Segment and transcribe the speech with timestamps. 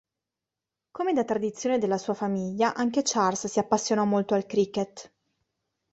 [0.89, 5.13] Come da tradizione della sua famiglia, anche Charles si appassionò molto al cricket.